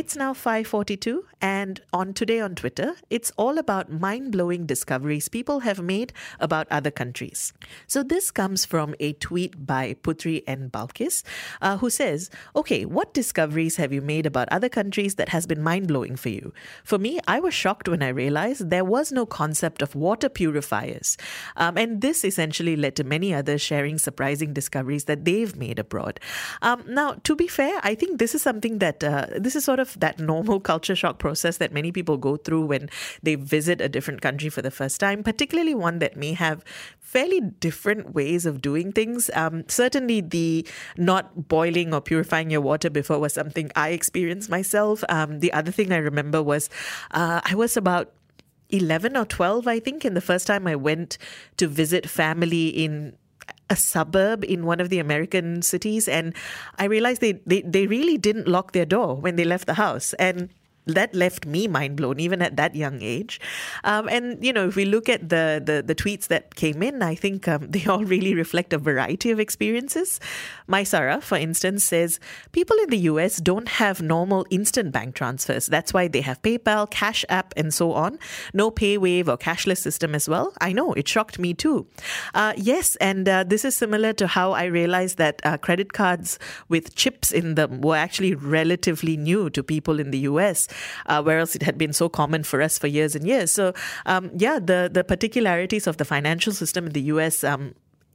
[0.00, 5.82] It's now 5:42 and on today on Twitter, it's all about mind-blowing discoveries people have
[5.82, 7.52] made about other countries.
[7.86, 11.22] So this comes from a tweet by Putri and Balkis,
[11.60, 15.62] uh, who says, "Okay, what discoveries have you made about other countries that has been
[15.62, 16.54] mind-blowing for you?
[16.82, 21.18] For me, I was shocked when I realized there was no concept of water purifiers,
[21.58, 26.20] um, and this essentially led to many others sharing surprising discoveries that they've made abroad.
[26.62, 29.78] Um, now, to be fair, I think this is something that uh, this is sort
[29.78, 32.88] of that normal culture shock process that many people go through when
[33.22, 36.64] they visit a different country for the first time, particularly one that may have
[37.00, 39.30] fairly different ways of doing things.
[39.34, 45.02] Um, certainly, the not boiling or purifying your water before was something I experienced myself.
[45.08, 46.70] Um, the other thing I remember was
[47.10, 48.12] uh, I was about
[48.70, 51.18] 11 or 12, I think, and the first time I went
[51.56, 53.16] to visit family in
[53.70, 56.34] a suburb in one of the American cities, and
[56.78, 60.12] I realized they, they, they really didn't lock their door when they left the house.
[60.14, 60.50] And
[60.86, 63.40] that left me mind blown even at that young age.
[63.84, 67.02] Um, and you know, if we look at the the, the tweets that came in,
[67.02, 70.20] I think um, they all really reflect a variety of experiences.
[70.68, 72.20] Maisarah, for instance, says
[72.52, 75.66] people in the US don't have normal instant bank transfers.
[75.66, 78.18] That's why they have PayPal, Cash App, and so on.
[78.54, 80.52] No PayWave or cashless system as well.
[80.60, 81.86] I know it shocked me too.
[82.34, 86.38] Uh, yes, and uh, this is similar to how I realized that uh, credit cards
[86.68, 90.68] with chips in them were actually relatively new to people in the US
[91.06, 93.50] uh, whereas it had been so common for us for years and years.
[93.50, 93.72] So,
[94.06, 97.44] um, yeah, the the particularities of the financial system in the U.S.
[97.44, 97.74] Um,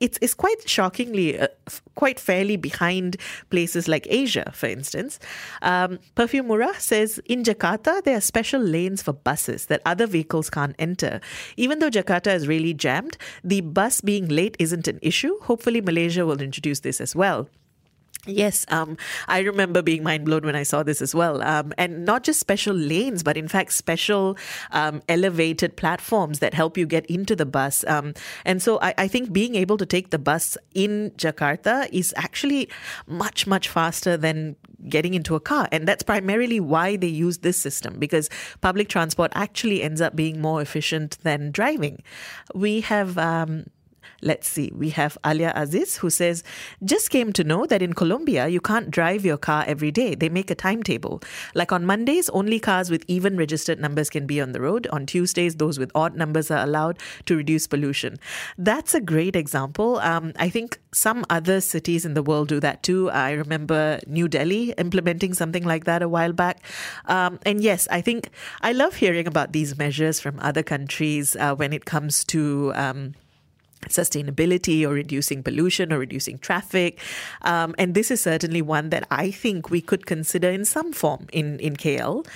[0.00, 1.48] it's, it's quite shockingly, uh,
[1.94, 3.16] quite fairly behind
[3.50, 5.18] places like Asia, for instance.
[5.62, 10.76] Um, Perfumura says in Jakarta, there are special lanes for buses that other vehicles can't
[10.78, 11.20] enter.
[11.56, 15.38] Even though Jakarta is really jammed, the bus being late isn't an issue.
[15.42, 17.48] Hopefully, Malaysia will introduce this as well.
[18.26, 18.96] Yes, um,
[19.28, 21.42] I remember being mind blown when I saw this as well.
[21.42, 24.36] Um, and not just special lanes, but in fact, special
[24.72, 27.84] um, elevated platforms that help you get into the bus.
[27.86, 28.14] Um,
[28.44, 32.68] and so I, I, think being able to take the bus in Jakarta is actually
[33.06, 34.56] much, much faster than
[34.88, 35.68] getting into a car.
[35.72, 38.28] And that's primarily why they use this system because
[38.60, 42.02] public transport actually ends up being more efficient than driving.
[42.54, 43.66] We have um,
[44.22, 44.72] Let's see.
[44.74, 46.42] We have Alia Aziz who says,
[46.84, 50.14] just came to know that in Colombia, you can't drive your car every day.
[50.14, 51.22] They make a timetable.
[51.54, 54.86] Like on Mondays, only cars with even registered numbers can be on the road.
[54.90, 58.16] On Tuesdays, those with odd numbers are allowed to reduce pollution.
[58.56, 59.98] That's a great example.
[59.98, 63.10] Um, I think some other cities in the world do that too.
[63.10, 66.62] I remember New Delhi implementing something like that a while back.
[67.04, 68.30] Um, and yes, I think
[68.62, 72.72] I love hearing about these measures from other countries uh, when it comes to.
[72.74, 73.14] Um,
[73.88, 77.00] sustainability or reducing pollution or reducing traffic.
[77.42, 81.26] Um, and this is certainly one that I think we could consider in some form
[81.32, 82.26] in, in KL.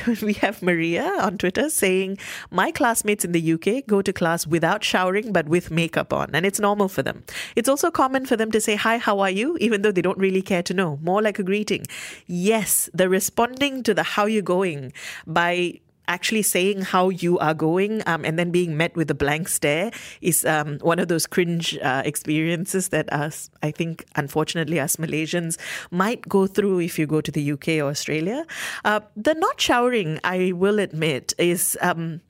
[0.22, 2.18] we have Maria on Twitter saying,
[2.50, 6.46] My classmates in the UK go to class without showering but with makeup on, and
[6.46, 7.24] it's normal for them.
[7.56, 9.56] It's also common for them to say, Hi, how are you?
[9.60, 11.84] even though they don't really care to know, more like a greeting.
[12.26, 14.92] Yes, the responding to the how you going
[15.26, 19.48] by actually saying how you are going um, and then being met with a blank
[19.48, 19.90] stare
[20.20, 25.58] is um, one of those cringe uh, experiences that us, I think, unfortunately, us Malaysians
[25.90, 28.44] might go through if you go to the UK or Australia.
[28.84, 31.78] Uh, the not showering, I will admit, is.
[31.80, 32.20] Um,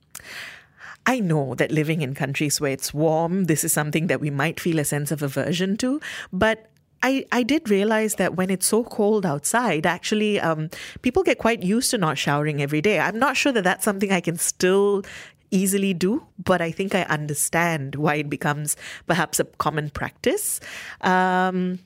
[1.05, 4.57] I know that living in countries where it's warm, this is something that we might
[4.57, 5.99] feel a sense of aversion to,
[6.31, 6.69] but
[7.03, 10.69] I, I did realize that when it's so cold outside, actually, um,
[11.01, 12.97] people get quite used to not showering every day.
[12.99, 15.03] I'm not sure that that's something I can still
[15.51, 18.75] easily do, but I think I understand why it becomes
[19.05, 20.59] perhaps a common practice.
[21.01, 21.79] Um,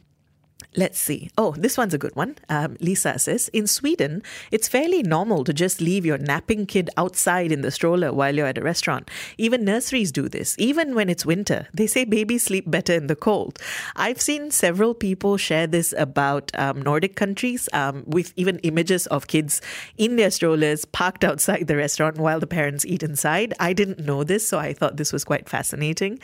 [0.76, 1.32] Let's see.
[1.38, 2.36] Oh, this one's a good one.
[2.50, 7.52] Um, Lisa says In Sweden, it's fairly normal to just leave your napping kid outside
[7.52, 9.10] in the stroller while you're at a restaurant.
[9.40, 11.68] Even nurseries do this, even when it's winter.
[11.74, 13.60] They say babies sleep better in the cold.
[13.96, 19.28] I've seen several people share this about um, Nordic countries um, with even images of
[19.28, 19.62] kids
[19.98, 23.54] in their strollers parked outside the restaurant while the parents eat inside.
[23.60, 26.20] I didn't know this, so I thought this was quite fascinating.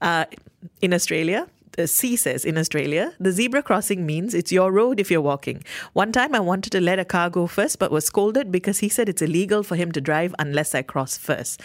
[0.00, 0.26] Uh,
[0.80, 5.10] in Australia, uh, C says in Australia, the zebra crossing means it's your road if
[5.10, 5.64] you're walking.
[5.92, 8.88] One time I wanted to let a car go first, but was scolded because he
[8.88, 11.60] said it's illegal for him to drive unless I cross first.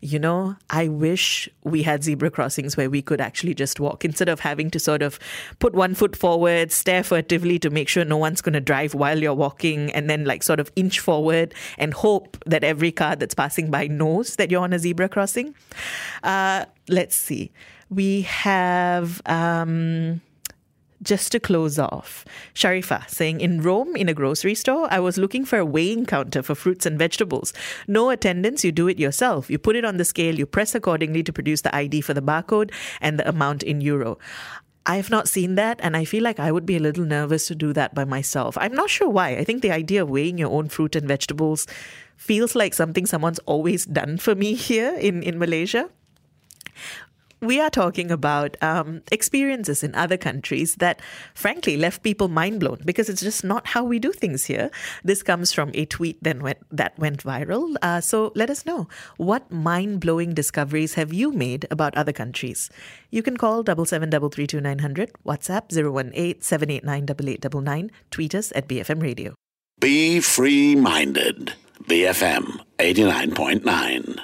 [0.00, 4.28] you know, I wish we had zebra crossings where we could actually just walk instead
[4.28, 5.18] of having to sort of
[5.58, 9.18] put one foot forward, stare furtively to make sure no one's going to drive while
[9.18, 13.34] you're walking, and then like sort of inch forward and hope that every car that's
[13.34, 15.54] passing by knows that you're on a zebra crossing.
[16.22, 17.50] Uh, let's see.
[17.90, 19.22] We have.
[19.26, 20.20] Um,
[21.02, 22.24] just to close off,
[22.54, 26.42] Sharifa saying, In Rome, in a grocery store, I was looking for a weighing counter
[26.42, 27.52] for fruits and vegetables.
[27.86, 29.50] No attendance, you do it yourself.
[29.50, 32.22] You put it on the scale, you press accordingly to produce the ID for the
[32.22, 34.18] barcode and the amount in euro.
[34.86, 37.48] I have not seen that, and I feel like I would be a little nervous
[37.48, 38.56] to do that by myself.
[38.56, 39.30] I'm not sure why.
[39.30, 41.66] I think the idea of weighing your own fruit and vegetables
[42.16, 45.90] feels like something someone's always done for me here in, in Malaysia
[47.40, 51.00] we are talking about um, experiences in other countries that,
[51.34, 54.70] frankly, left people mind blown because it's just not how we do things here.
[55.04, 57.76] This comes from a tweet that went, that went viral.
[57.82, 62.70] Uh, so let us know what mind blowing discoveries have you made about other countries.
[63.10, 66.70] You can call double seven double three two nine hundred, WhatsApp zero one eight seven
[66.70, 69.34] eight nine double eight double nine, tweet us at BFM Radio.
[69.80, 71.52] Be free minded.
[71.84, 74.18] BFM 89.9.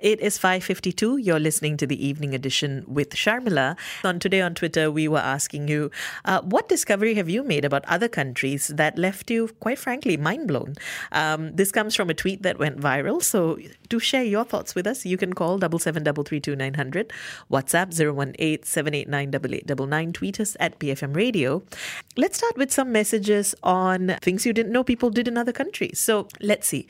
[0.00, 1.16] It is 5:52.
[1.16, 3.76] You're listening to the evening edition with Sharmila.
[4.04, 5.90] On today on Twitter, we were asking you,
[6.24, 10.46] uh, what discovery have you made about other countries that left you, quite frankly, mind
[10.46, 10.76] blown?
[11.10, 13.20] Um, this comes from a tweet that went viral.
[13.20, 13.58] So
[13.88, 15.04] do share your thoughts with us.
[15.04, 17.12] You can call double seven double three two nine hundred,
[17.50, 20.12] WhatsApp zero one eight seven eight nine double eight double nine.
[20.12, 21.64] Tweet us at BFM Radio.
[22.16, 25.98] Let's start with some messages on things you didn't know people did in other countries.
[25.98, 26.86] So let's see.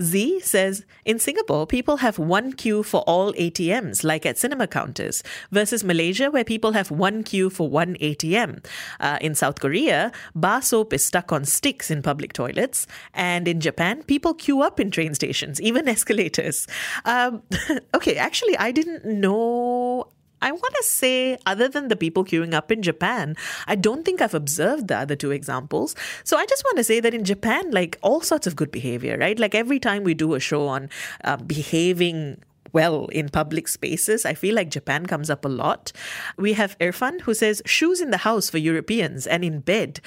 [0.00, 5.22] Z says in Singapore, people have one queue for all ATMs, like at cinema counters,
[5.50, 8.64] versus Malaysia, where people have one queue for one ATM.
[9.00, 12.86] Uh, in South Korea, bar soap is stuck on sticks in public toilets.
[13.14, 16.66] And in Japan, people queue up in train stations, even escalators.
[17.04, 17.42] Um,
[17.94, 20.08] okay, actually, I didn't know
[20.40, 23.36] I want to say, other than the people queuing up in Japan,
[23.66, 25.94] I don't think I've observed the other two examples.
[26.24, 29.16] So I just want to say that in Japan, like all sorts of good behavior,
[29.18, 29.38] right?
[29.38, 30.90] Like every time we do a show on
[31.24, 34.24] uh, behaving well in public spaces.
[34.24, 35.92] I feel like Japan comes up a lot.
[36.36, 40.00] We have Irfan who says shoes in the house for Europeans and in bed.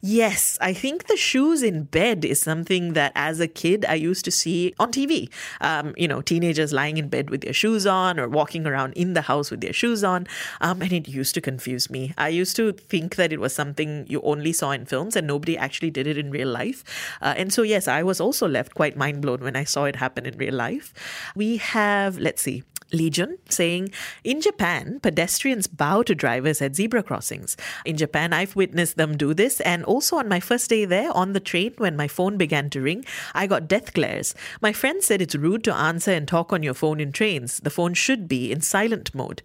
[0.00, 4.24] Yes, I think the shoes in bed is something that as a kid I used
[4.24, 5.30] to see on TV.
[5.60, 9.14] Um, you know, teenagers lying in bed with their shoes on or walking around in
[9.14, 10.26] the house with their shoes on.
[10.60, 12.14] Um, and it used to confuse me.
[12.18, 15.56] I used to think that it was something you only saw in films and nobody
[15.56, 16.84] actually did it in real life.
[17.20, 19.96] Uh, and so, yes, I was also left quite mind blown when I saw it
[19.96, 20.92] happen in real life.
[21.34, 22.62] We have let's see,
[22.92, 23.90] Legion saying
[24.24, 27.56] in Japan, pedestrians bow to drivers at zebra crossings.
[27.84, 31.32] In Japan, I've witnessed them do this, and also on my first day there on
[31.32, 33.04] the train, when my phone began to ring,
[33.34, 34.34] I got death glares.
[34.60, 37.58] My friend said it's rude to answer and talk on your phone in trains.
[37.58, 39.42] The phone should be in silent mode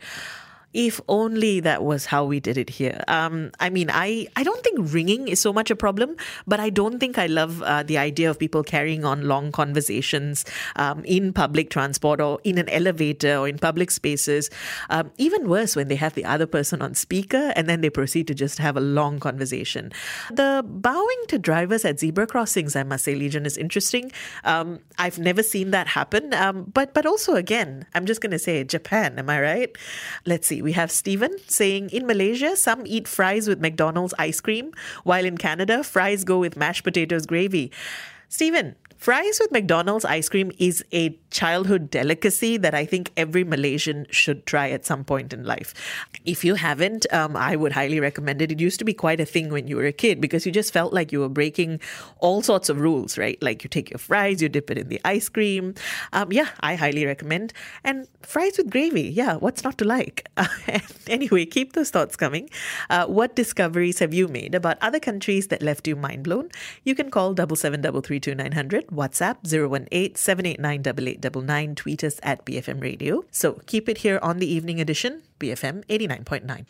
[0.74, 3.04] if only that was how we did it here.
[3.08, 6.16] Um, I mean, I, I don't think ringing is so much a problem,
[6.48, 10.46] but I don't think I love uh, the idea of people carrying on long conversations
[10.76, 14.50] um, in public transport or in an elevator or in public spaces.
[14.90, 18.28] Um, even worse, when they have the other person on speaker and then they proceed
[18.28, 19.92] to just have a long conversation.
[20.32, 24.12] The bowing to drivers at zebra crossings, I must say, Legion, is interesting.
[24.44, 28.40] Um, I've never seen that happen, um, but but also again, I'm just going to
[28.40, 29.20] say Japan.
[29.20, 29.76] Am I right?
[30.26, 34.72] Let's see we have Stephen saying in Malaysia, some eat fries with McDonald's ice cream,
[35.04, 37.72] while in Canada, fries go with mashed potatoes gravy.
[38.30, 44.08] Stephen, Fries with McDonald's ice cream is a childhood delicacy that I think every Malaysian
[44.12, 45.74] should try at some point in life.
[46.24, 48.50] If you haven't, um, I would highly recommend it.
[48.50, 50.72] It used to be quite a thing when you were a kid because you just
[50.72, 51.82] felt like you were breaking
[52.20, 53.38] all sorts of rules, right?
[53.44, 55.76] Like you take your fries, you dip it in the ice cream.
[56.14, 57.52] Um, yeah, I highly recommend.
[57.84, 60.30] And fries with gravy, yeah, what's not to like?
[61.08, 62.50] anyway, keep those thoughts coming.
[62.90, 66.52] Uh, what discoveries have you made about other countries that left you mind blown?
[66.86, 73.26] You can call 7733 2900 WhatsApp 018 789 Tweet us at BFM Radio.
[73.32, 76.66] So keep it here on the evening edition, BFM 89.9.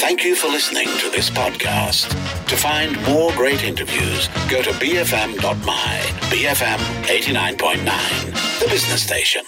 [0.00, 2.08] Thank you for listening to this podcast.
[2.46, 6.00] To find more great interviews, go to bfm.my,
[6.30, 9.42] BFM 89.9, the business station.